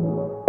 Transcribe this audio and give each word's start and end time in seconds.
the 0.00 0.41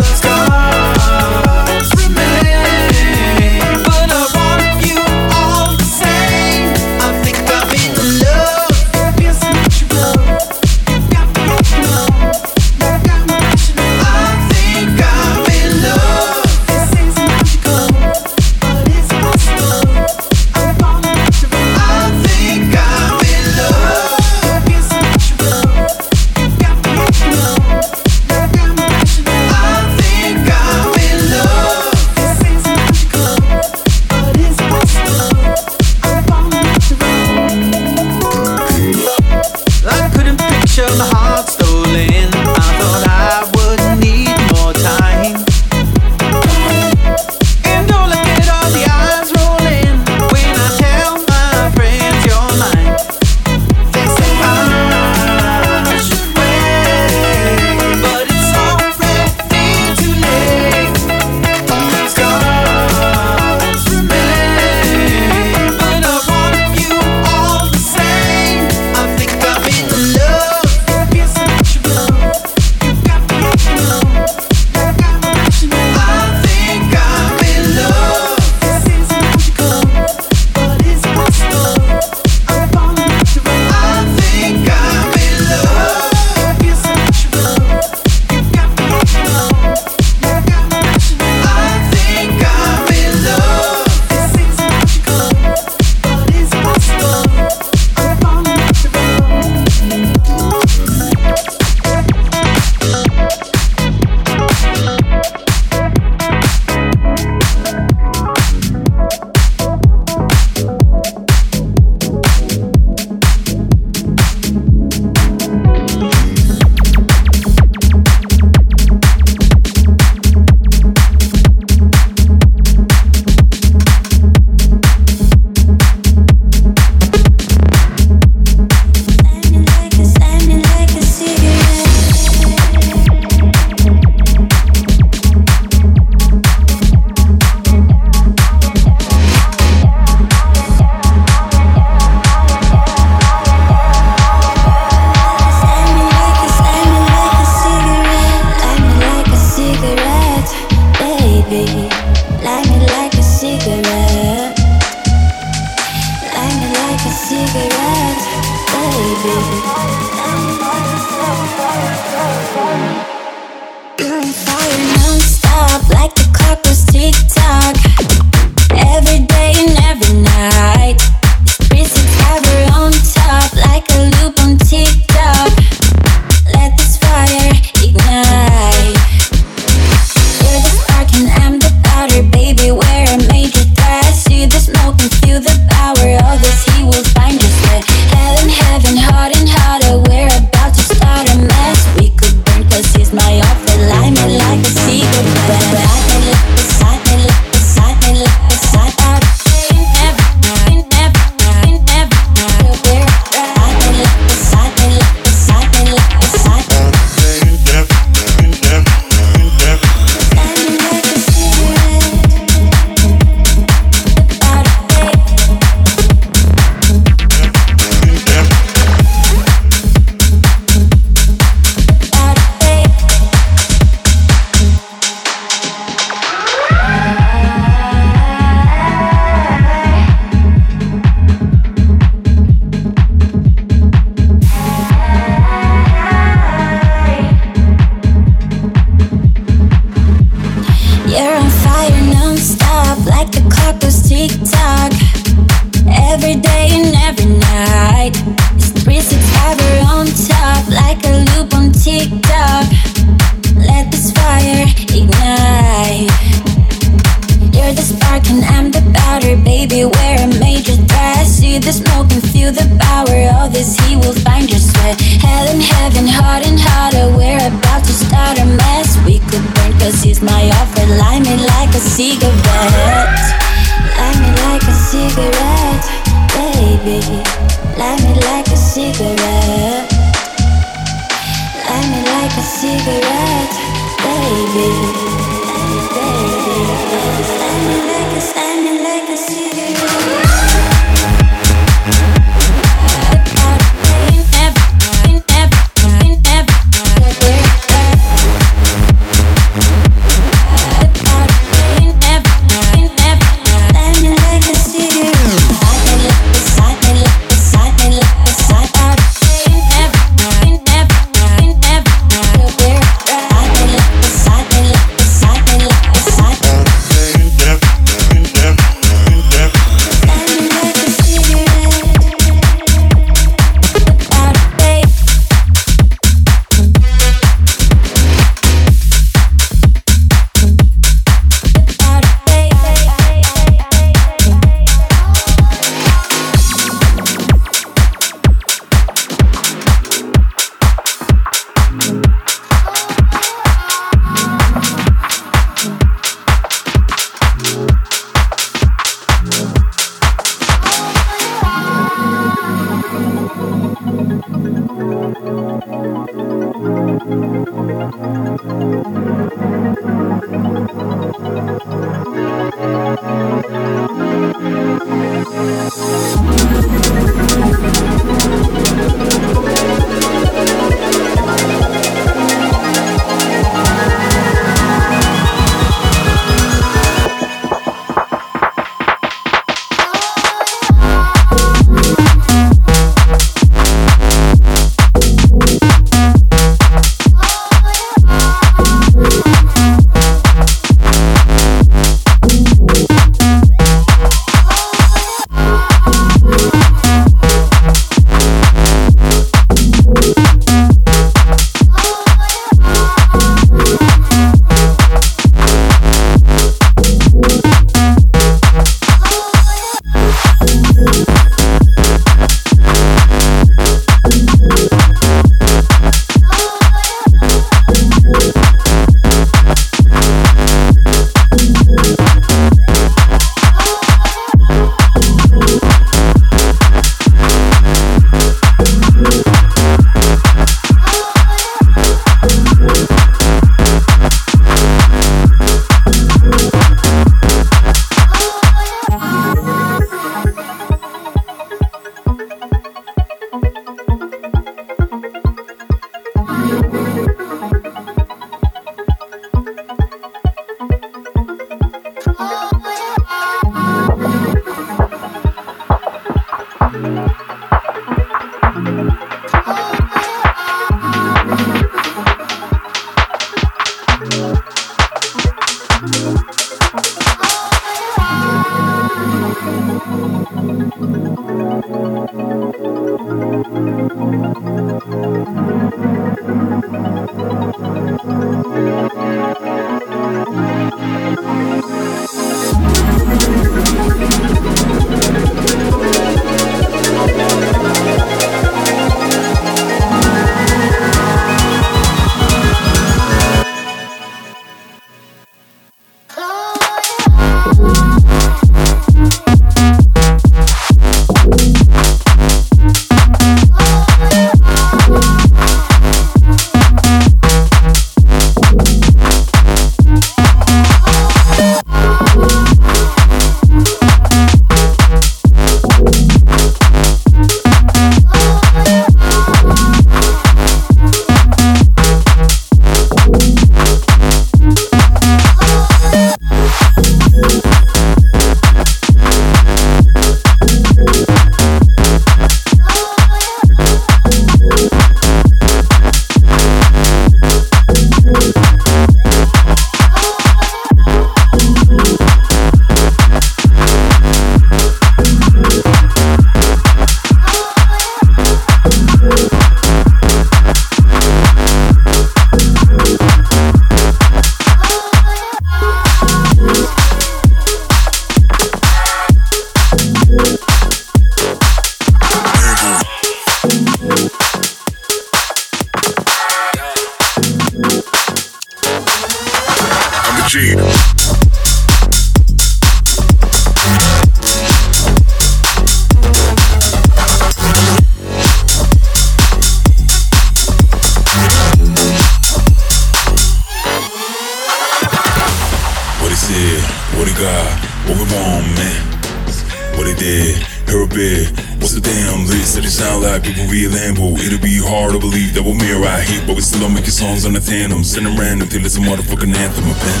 that 593.26 593.42
we'll 593.42 594.38
be 594.38 594.62
hard 594.62 594.94
to 594.94 595.00
believe, 595.02 595.34
double 595.34 595.54
mirror 595.54 595.82
our 595.82 596.02
heat, 596.02 596.22
but 596.26 596.38
we 596.38 596.42
still 596.42 596.62
don't 596.62 596.74
make 596.74 596.86
your 596.86 596.94
songs 596.94 597.26
on 597.26 597.34
the 597.34 597.42
tandem. 597.42 597.82
Send 597.82 598.06
them 598.06 598.14
random 598.14 598.46
till 598.46 598.62
it's 598.62 598.76
a 598.76 598.82
motherfucking 598.82 599.34
anthem, 599.34 599.66
a 599.66 599.74
pen. 599.74 600.00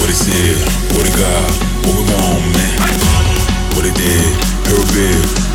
What 0.00 0.08
it 0.08 0.16
said, 0.16 0.56
what 0.96 1.04
they 1.04 1.12
got, 1.12 1.50
what 1.84 1.94
we 1.96 2.04
won't 2.08 2.44
man 2.56 2.76
What 3.76 3.84
it 3.84 3.96
did, 3.96 4.30
here 4.64 4.76
we're 4.76 4.88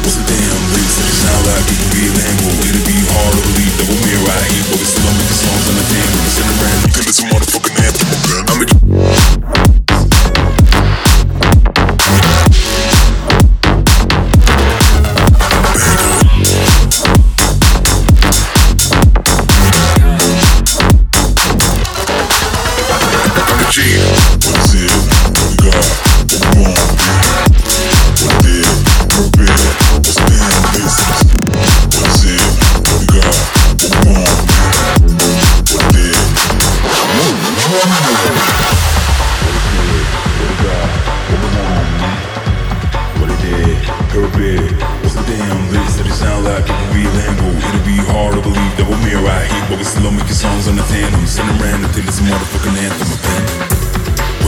so 0.09 0.21
damn 0.25 0.61
lead. 0.73 0.89
So 0.89 1.01
you 1.05 1.15
sound 1.17 1.41
like 1.49 1.63
people 1.69 1.89
real 1.95 2.13
Lambo? 2.13 2.49
It'll 2.69 2.85
be 2.85 2.97
hard 3.17 3.33
to 3.33 3.41
believe 3.49 3.73
that 3.77 3.85
we're 3.89 4.03
mirror 4.05 4.29
I 4.29 4.41
hate, 4.45 4.65
but 4.69 4.77
we 4.77 4.85
still 4.85 5.13
making 5.17 5.39
songs 5.41 5.65
on 5.69 5.75
the 5.77 5.85
tandem. 5.89 6.25
Sending 6.29 6.59
random 6.59 6.89
till 6.93 7.05
it's 7.09 7.19
a 7.21 7.25
motherfucking 7.33 7.77
anthem, 7.81 8.07
I'm 8.45 8.61
a 8.61 8.65
pen. 8.67 9.28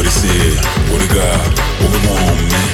What 0.01 0.05
it 0.07 0.11
said, 0.11 0.55
what 0.89 1.01
it 1.03 1.11
got, 1.13 1.45
what 1.83 1.91
we 1.91 1.99
want, 2.07 2.39
man. 2.47 2.71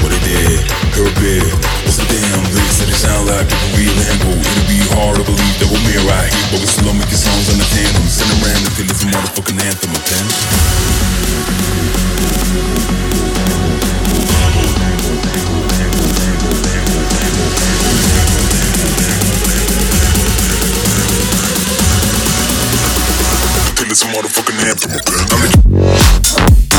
What 0.00 0.12
it 0.14 0.22
did, 0.22 0.64
her 0.96 1.10
bit. 1.20 1.44
What's 1.82 1.98
the 1.98 2.06
damn 2.06 2.42
list 2.54 2.78
that 2.78 2.88
it 2.88 2.94
sound 2.94 3.26
like 3.26 3.48
people 3.50 3.76
real 3.76 3.94
Lambo? 3.98 4.30
It'll 4.38 4.68
be 4.70 4.78
hard 4.94 5.16
to 5.18 5.24
believe 5.26 5.56
that 5.58 5.68
we're 5.68 5.82
mirror 5.82 6.14
I 6.14 6.30
hate, 6.30 6.48
but 6.54 6.60
we 6.62 6.66
still 6.70 6.94
making 6.94 7.18
songs 7.18 7.50
on 7.50 7.58
the 7.58 7.66
tandem. 7.74 8.06
Sending 8.06 8.40
random 8.40 8.72
till 8.78 8.86
it's 8.88 9.02
a 9.02 9.06
motherfucking 9.10 9.58
anthem, 9.60 9.90
a 9.92 10.02
pen. 23.94 24.08
I'm 24.08 24.14
a 24.14 25.52
Wow. 25.72 26.71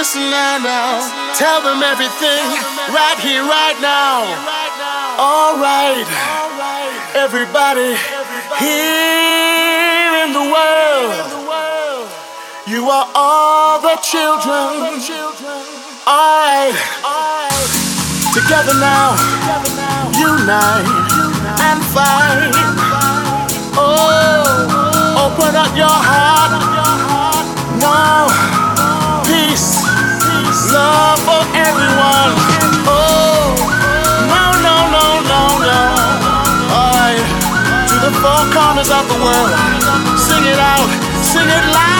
Listen 0.00 0.30
now, 0.30 1.04
tell 1.36 1.60
them 1.60 1.82
everything 1.82 2.40
right 2.88 3.18
here, 3.20 3.44
right 3.44 3.76
now. 3.82 4.24
All 5.20 5.60
right, 5.60 6.08
everybody 7.14 7.92
here 8.56 10.24
in 10.24 10.32
the 10.32 10.40
world, 10.40 11.12
you 12.66 12.88
are 12.88 13.12
all 13.14 13.82
the 13.82 13.96
children. 14.00 15.04
All 16.06 16.48
right. 16.48 16.72
Together 18.32 18.72
now, 18.80 19.20
unite 20.16 20.88
and 21.60 21.84
fight. 21.92 22.56
Oh, 23.76 25.28
open 25.28 25.54
up 25.56 25.76
your 25.76 25.92
heart. 25.92 26.56
No, 27.80 28.28
peace, 28.32 28.59
love 30.80 31.20
for 31.28 31.42
everyone. 31.66 32.32
Oh, 32.88 33.52
no, 34.32 34.44
no, 34.66 34.76
no, 34.96 35.06
no, 35.32 35.42
no. 35.68 35.80
Alright, 36.76 37.24
to 37.90 37.96
the 38.06 38.12
four 38.22 38.42
corners 38.56 38.90
of 38.98 39.04
the 39.12 39.18
world. 39.24 39.52
Sing 40.26 40.44
it 40.52 40.60
out, 40.74 40.88
sing 41.32 41.48
it 41.58 41.64
loud, 41.78 41.99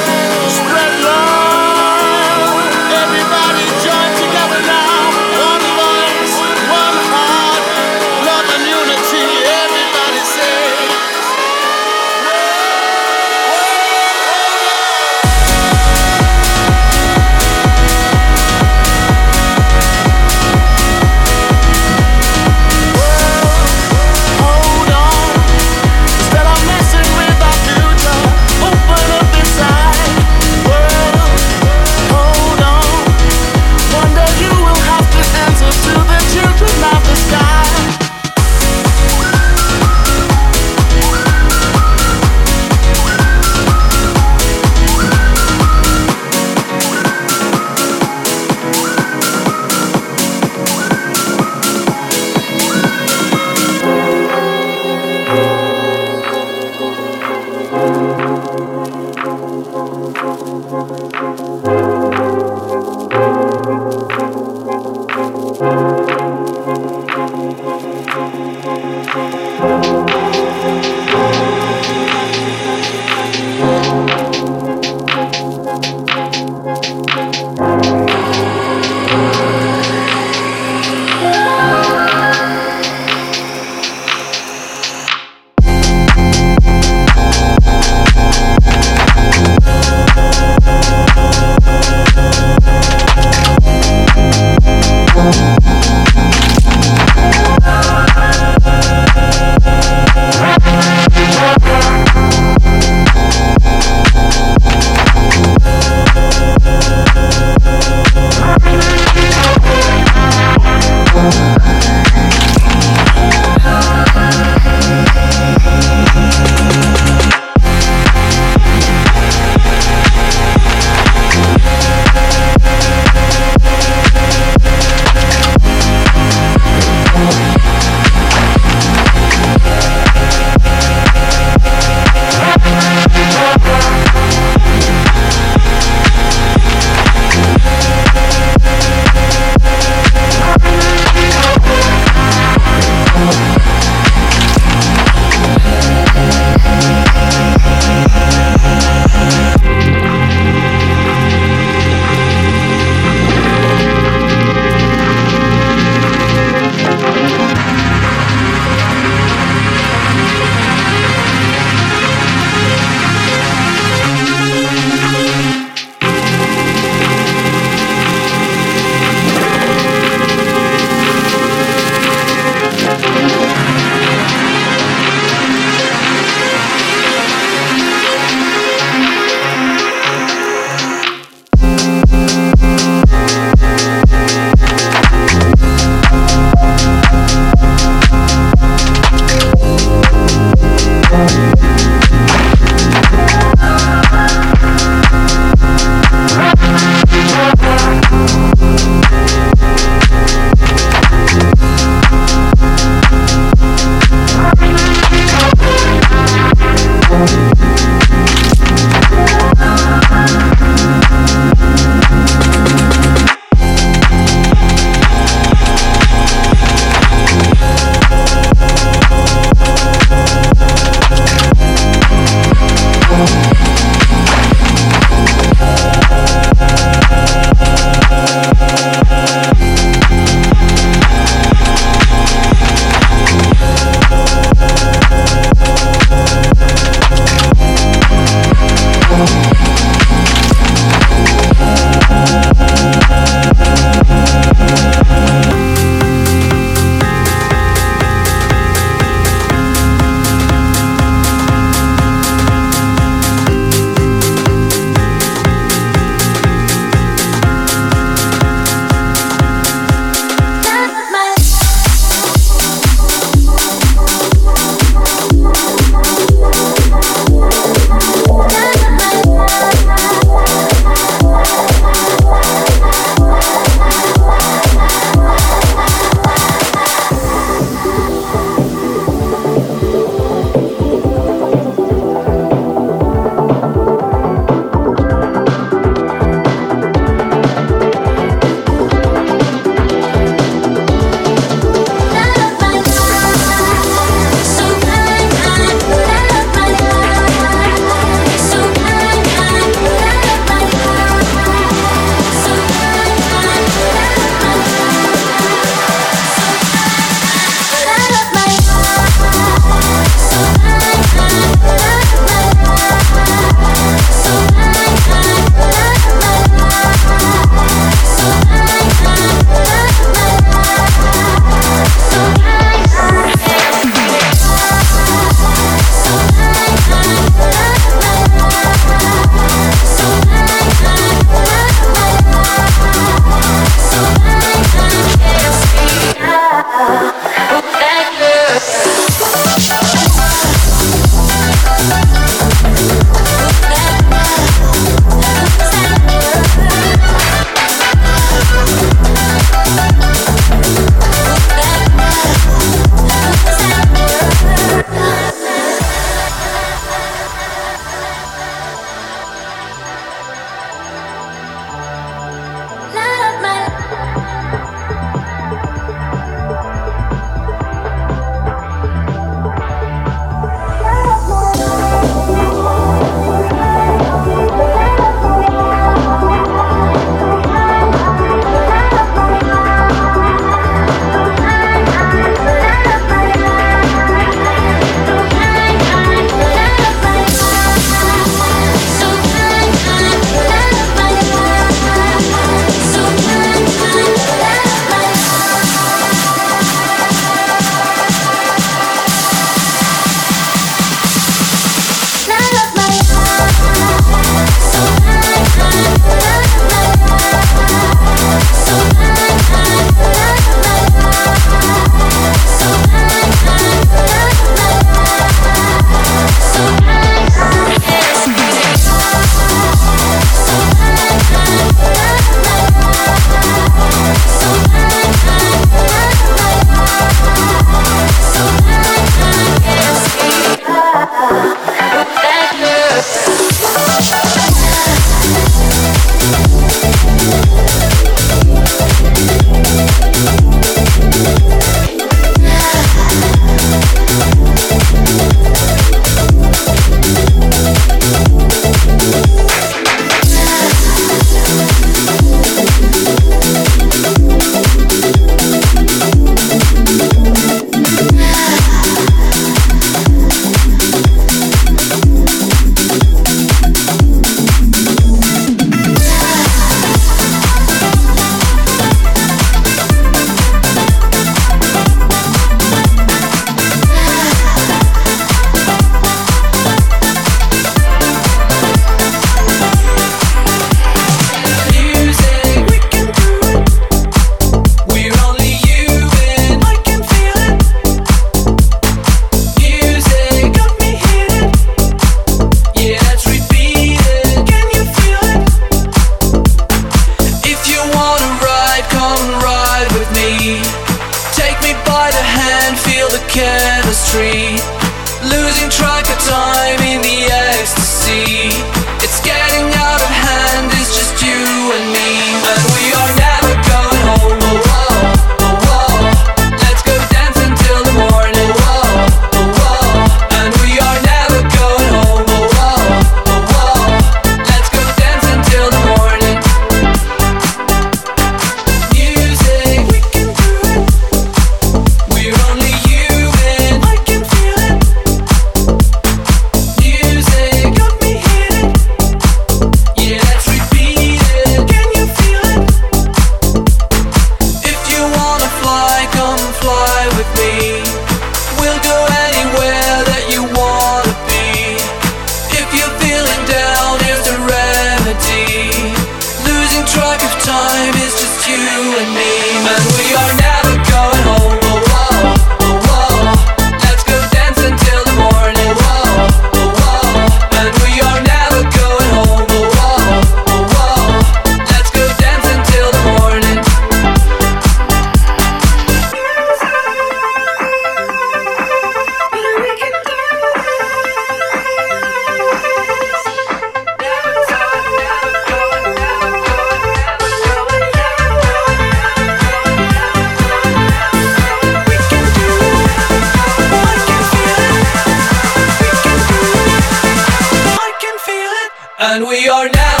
And 599.13 599.27
we 599.27 599.49
are 599.49 599.67
now 599.67 600.00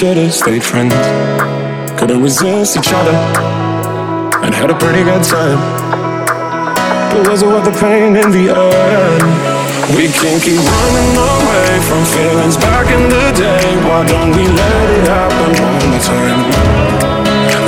should've 0.00 0.32
stayed 0.32 0.64
friends. 0.64 0.94
Couldn't 1.98 2.22
resist 2.22 2.74
each 2.78 2.90
other 2.90 3.12
and 4.40 4.54
had 4.54 4.70
a 4.70 4.78
pretty 4.78 5.04
good 5.04 5.22
time. 5.22 5.60
But 7.12 7.28
was 7.28 7.42
it 7.42 7.46
worth 7.46 7.66
the 7.68 7.76
pain 7.76 8.16
in 8.16 8.30
the 8.32 8.48
end? 8.48 9.24
We 9.92 10.08
can't 10.08 10.40
keep 10.40 10.56
running 10.56 11.12
away 11.20 11.70
from 11.84 12.00
feelings 12.16 12.56
back 12.56 12.86
in 12.96 13.02
the 13.12 13.26
day. 13.36 13.66
Why 13.84 14.00
don't 14.08 14.32
we 14.32 14.46
let 14.48 14.86
it 14.96 15.04
happen 15.04 15.50
one 15.68 15.84
more 15.84 16.00
time? 16.00 16.40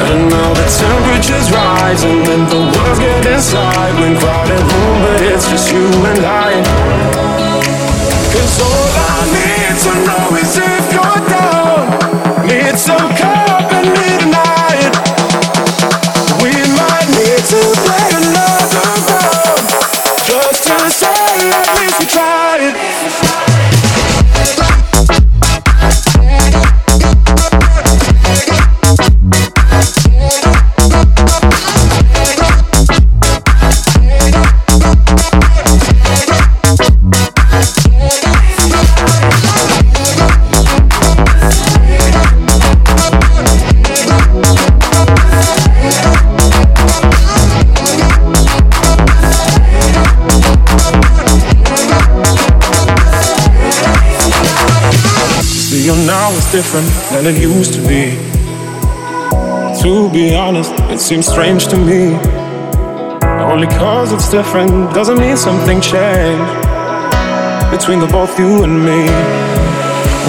And 0.09 0.21
now 0.33 0.51
the 0.57 0.67
temperature's 0.73 1.49
rising 1.53 2.23
and 2.33 2.45
the 2.49 2.61
world's 2.65 2.99
getting 2.99 3.41
silent. 3.45 4.17
Crowded 4.25 4.63
room, 4.73 4.97
but 5.05 5.21
it's 5.21 5.51
just 5.51 5.71
you 5.71 5.85
and 5.85 6.25
I. 6.25 7.42
Cause 8.43 8.61
all 8.61 8.67
I 8.67 9.23
need 9.31 9.79
to 9.85 9.93
know 10.05 10.37
is 10.37 10.59
if 10.59 10.93
you're 10.93 11.21
down. 11.31 12.51
It's 12.51 12.89
okay. 12.91 13.32
Different 56.63 56.87
than 57.11 57.27
it 57.27 57.43
used 57.43 57.75
to 57.75 57.83
be. 57.91 58.15
To 59.83 60.09
be 60.13 60.33
honest, 60.33 60.73
it 60.95 61.01
seems 61.01 61.27
strange 61.27 61.67
to 61.73 61.77
me. 61.77 62.15
Only 63.51 63.67
cause 63.67 64.13
it's 64.13 64.31
different 64.31 64.71
doesn't 64.95 65.19
mean 65.19 65.37
something 65.37 65.81
changed 65.81 66.55
between 67.75 67.99
the 67.99 68.07
both 68.07 68.39
you 68.39 68.63
and 68.63 68.75
me. 68.79 69.01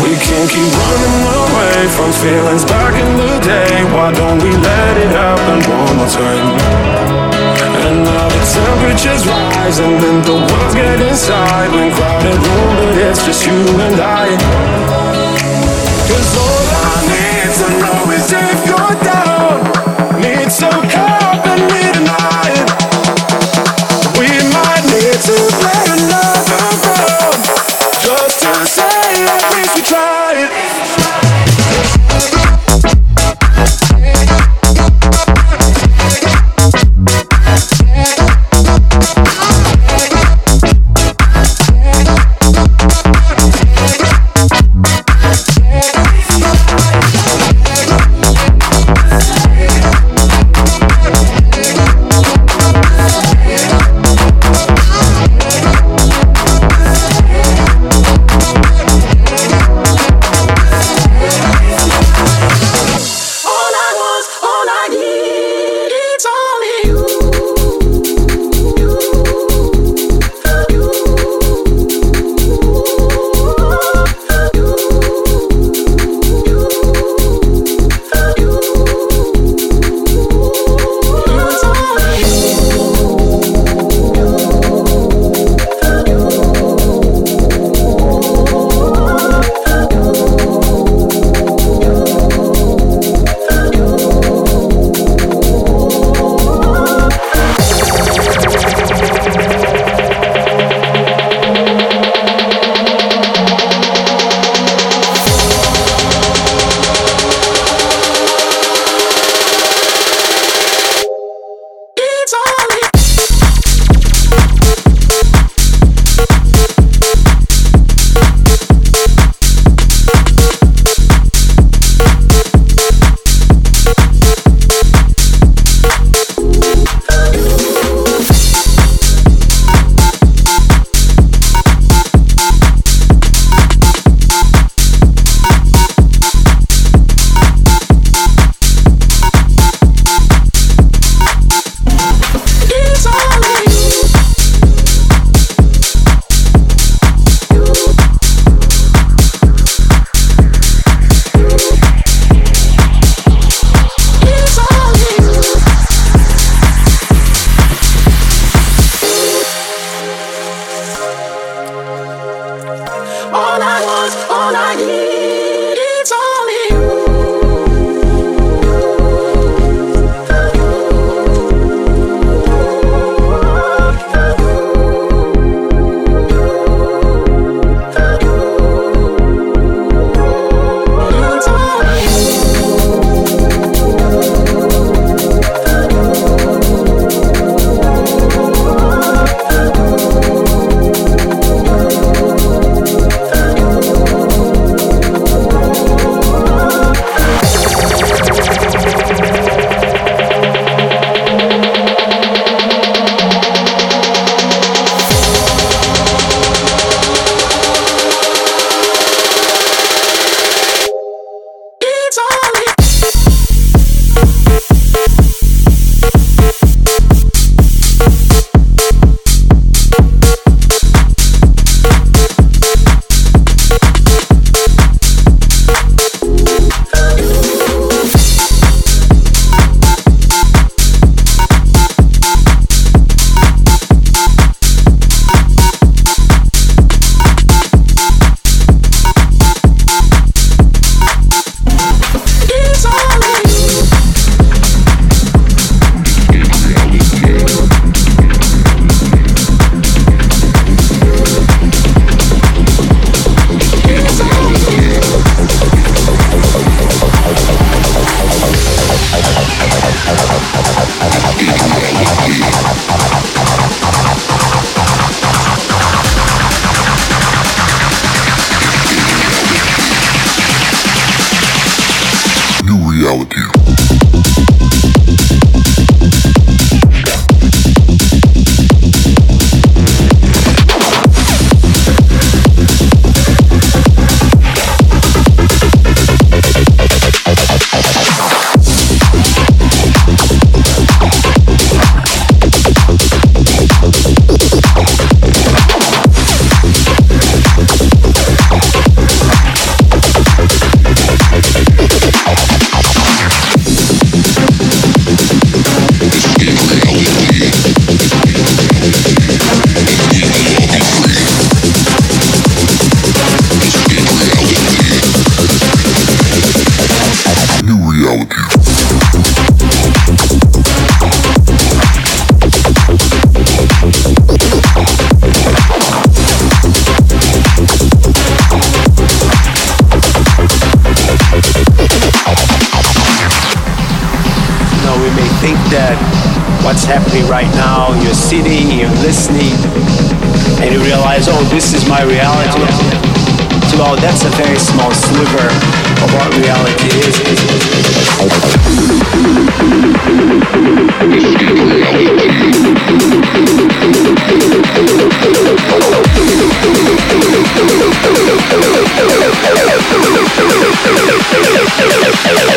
We 0.01 0.11
can't 0.25 0.49
keep 0.49 0.73
running 0.81 1.17
away 1.37 1.79
from 1.95 2.09
feelings 2.23 2.65
back 2.65 2.93
in 3.03 3.11
the 3.21 3.33
day. 3.53 3.73
Why 3.93 4.09
don't 4.19 4.41
we 4.41 4.51
let 4.69 4.93
it 5.05 5.11
happen 5.13 5.59
one 5.69 5.95
more 6.01 6.09
time? 6.09 6.47
And 7.85 7.97
now 8.09 8.27
the 8.35 8.41
temperature's 8.57 9.23
rising 9.29 9.85
and 9.85 10.01
then 10.01 10.17
the 10.29 10.37
world's 10.49 10.73
getting 10.73 11.13
silent. 11.13 11.93
Crowded 11.93 12.41
room, 12.47 12.71
but 12.79 12.97
it's 13.05 13.23
just 13.23 13.45
you 13.45 13.59
and 13.85 14.01
I. 14.01 15.32
Cause 16.07 16.37
all 16.37 16.52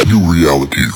New 0.07 0.33
realities. 0.33 0.96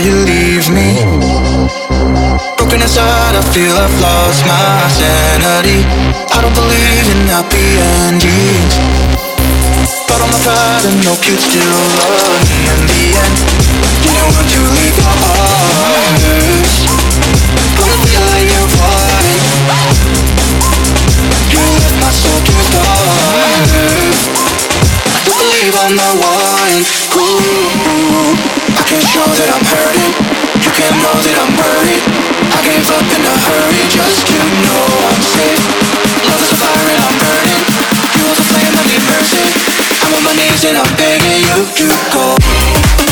me. 0.00 0.96
Broken 2.56 2.80
inside, 2.80 3.36
I 3.36 3.42
feel 3.52 3.76
I've 3.76 4.00
lost 4.00 4.40
my 4.48 4.88
sanity. 4.96 5.84
I 6.32 6.40
don't 6.40 6.56
believe 6.56 7.06
in 7.12 7.28
happy 7.28 7.76
endings. 8.08 8.80
But 10.08 10.24
on 10.24 10.32
my 10.32 10.40
pride 10.40 10.84
and 10.88 11.04
hope 11.04 11.20
you'd 11.28 11.36
still 11.36 11.76
love 12.00 12.40
me 12.48 12.60
in 12.72 12.80
the 12.88 13.02
end. 13.12 13.36
You 14.00 14.12
don't 14.16 14.32
want 14.32 14.48
to 14.48 14.60
leave 14.72 14.96
your 14.96 15.16
arms 15.36 16.72
Wanna 17.76 17.98
feel 18.08 18.24
like 18.32 18.48
you 18.48 18.64
want 18.80 19.40
You 21.52 21.60
left 21.60 21.96
my 22.00 22.10
soul 22.10 22.40
to 22.40 22.54
starve 22.68 23.68
I 25.04 25.20
don't 25.28 25.36
believe 25.36 25.74
I'm 25.76 25.94
the 25.96 26.10
one 26.24 26.80
Ooh. 27.20 28.49
Can 28.90 28.98
show 29.06 29.22
that 29.22 29.50
I'm 29.54 29.62
hurting 29.70 30.12
You 30.66 30.70
can 30.74 30.90
know 30.98 31.14
that 31.14 31.36
I'm 31.38 31.54
worried 31.54 32.02
I 32.50 32.58
gave 32.66 32.82
up 32.90 33.06
in 33.06 33.22
a 33.22 33.36
hurry 33.46 33.86
Just 33.86 34.26
to 34.26 34.34
know 34.66 34.82
I'm 35.06 35.22
safe 35.22 35.62
Love 36.26 36.42
is 36.42 36.50
a 36.50 36.58
fire 36.58 36.86
and 36.90 36.98
I'm 36.98 37.16
burning. 37.22 37.62
You 38.18 38.26
are 38.26 38.34
the 38.34 38.46
flame, 38.50 38.74
I 38.74 38.82
need 38.90 39.02
mercy 39.06 39.46
I'm 40.02 40.10
on 40.10 40.22
my 40.26 40.34
knees 40.34 40.66
and 40.66 40.74
I'm 40.74 40.90
begging 40.98 41.38
you 41.38 41.58
to 41.70 41.86
go 42.10 43.09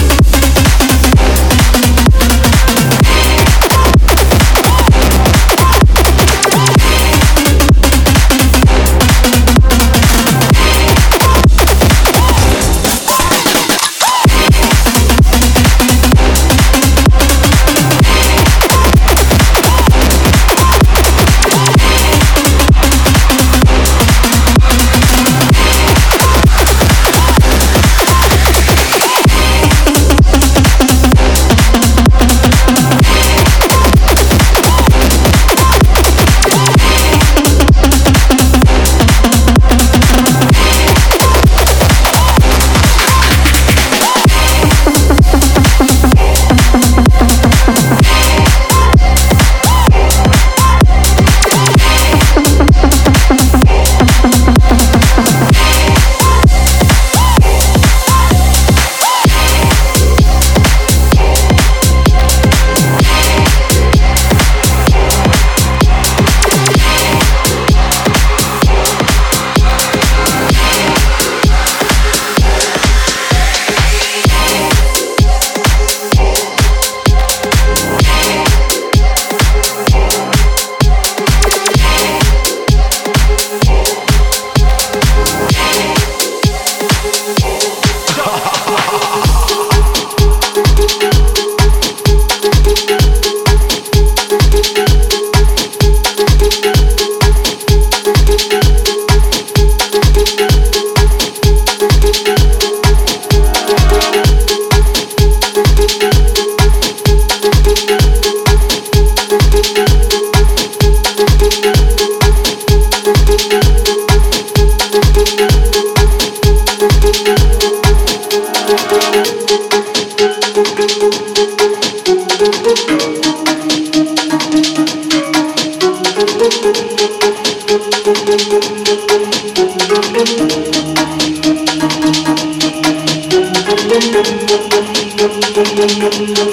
Música 135.79 136.47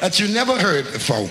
that 0.00 0.18
you 0.18 0.28
never 0.28 0.58
heard 0.58 0.84
before. 0.92 1.28